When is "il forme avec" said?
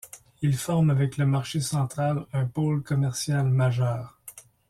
0.41-1.17